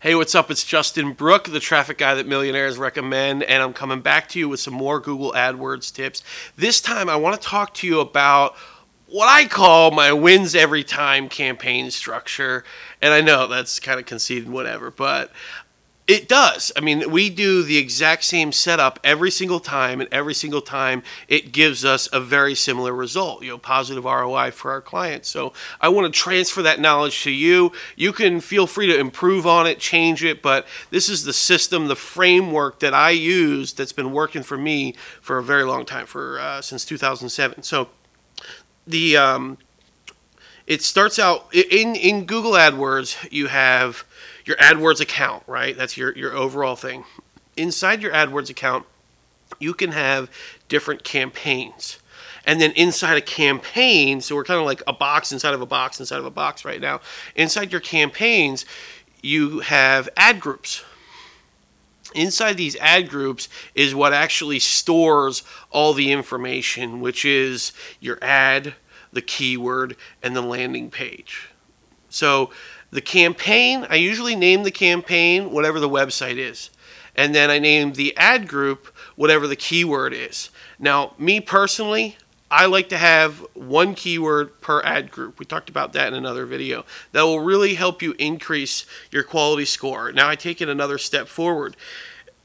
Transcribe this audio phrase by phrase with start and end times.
[0.00, 0.48] Hey, what's up?
[0.48, 4.48] It's Justin Brooke, the traffic guy that millionaires recommend, and I'm coming back to you
[4.48, 6.22] with some more Google AdWords tips.
[6.54, 8.54] This time, I want to talk to you about
[9.08, 12.62] what I call my wins every time campaign structure.
[13.02, 15.32] And I know that's kind of conceited, whatever, but
[16.08, 16.72] it does.
[16.74, 21.02] I mean, we do the exact same setup every single time, and every single time
[21.28, 25.28] it gives us a very similar result, you know, positive ROI for our clients.
[25.28, 25.52] So
[25.82, 27.72] I want to transfer that knowledge to you.
[27.94, 31.88] You can feel free to improve on it, change it, but this is the system,
[31.88, 36.06] the framework that I use that's been working for me for a very long time,
[36.06, 37.62] for uh, since 2007.
[37.62, 37.90] So
[38.86, 39.58] the um,
[40.68, 43.32] it starts out in in Google AdWords.
[43.32, 44.04] You have
[44.44, 45.76] your AdWords account, right?
[45.76, 47.04] That's your, your overall thing.
[47.56, 48.84] Inside your AdWords account,
[49.58, 50.30] you can have
[50.68, 51.98] different campaigns.
[52.46, 55.66] And then inside a campaign, so we're kind of like a box inside of a
[55.66, 57.00] box inside of a box right now.
[57.34, 58.64] Inside your campaigns,
[59.22, 60.84] you have ad groups.
[62.14, 68.74] Inside these ad groups is what actually stores all the information, which is your ad,
[69.12, 71.48] the keyword, and the landing page.
[72.08, 72.50] So
[72.90, 76.70] the campaign, I usually name the campaign whatever the website is.
[77.14, 78.86] And then I name the ad group
[79.16, 80.50] whatever the keyword is.
[80.78, 82.16] Now, me personally,
[82.50, 85.38] I like to have one keyword per ad group.
[85.38, 86.86] We talked about that in another video.
[87.12, 90.12] That will really help you increase your quality score.
[90.12, 91.76] Now I take it another step forward.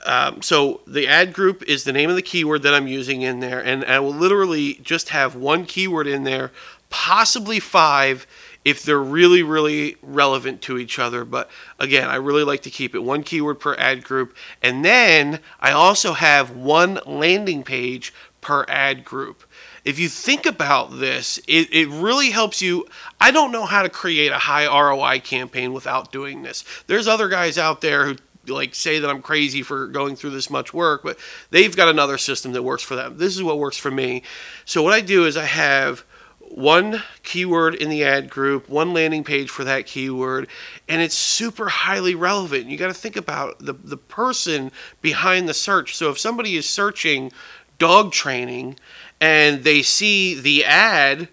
[0.06, 3.40] Um, so the ad group is the name of the keyword that I'm using in
[3.40, 6.52] there, and I will literally just have one keyword in there,
[6.90, 8.28] possibly five
[8.66, 11.26] if they're really, really relevant to each other.
[11.26, 14.36] But again, I really like to keep it one keyword per ad group.
[14.62, 19.44] And then I also have one landing page per ad group.
[19.84, 22.86] If you think about this, it, it really helps you.
[23.20, 26.64] I don't know how to create a high ROI campaign without doing this.
[26.88, 28.16] There's other guys out there who
[28.48, 31.18] like say that I'm crazy for going through this much work, but
[31.50, 33.18] they've got another system that works for them.
[33.18, 34.24] This is what works for me.
[34.66, 36.04] So what I do is I have
[36.40, 40.48] one keyword in the ad group, one landing page for that keyword,
[40.88, 42.68] and it's super highly relevant.
[42.68, 45.96] You got to think about the, the person behind the search.
[45.96, 47.32] So if somebody is searching
[47.80, 48.78] dog training
[49.20, 51.28] and they see the ad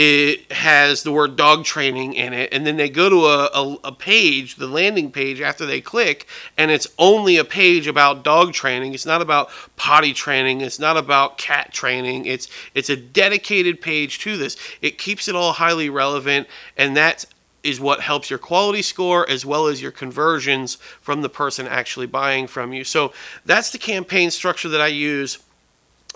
[0.00, 3.76] it has the word dog training in it and then they go to a, a,
[3.82, 8.52] a, page the landing page after they click and it's only a page about dog
[8.52, 8.94] training.
[8.94, 10.60] It's not about potty training.
[10.60, 12.26] It's not about cat training.
[12.26, 14.56] It's it's a dedicated page to this.
[14.80, 17.24] It keeps it all highly relevant and that
[17.64, 22.06] is what helps your quality score as well as your conversions from the person actually
[22.06, 22.84] buying from you.
[22.84, 23.12] So
[23.44, 25.38] that's the campaign structure that i use.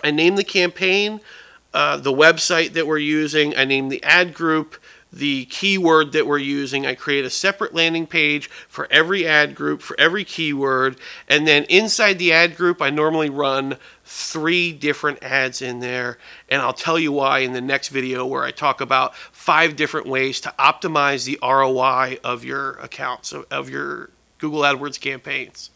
[0.05, 1.19] I name the campaign
[1.73, 3.55] uh, the website that we're using.
[3.55, 4.75] I name the ad group,
[5.11, 6.85] the keyword that we're using.
[6.85, 10.97] I create a separate landing page for every ad group, for every keyword.
[11.27, 16.17] And then inside the ad group, I normally run three different ads in there.
[16.49, 20.07] And I'll tell you why in the next video where I talk about five different
[20.07, 25.69] ways to optimize the ROI of your accounts, of your Google AdWords campaigns.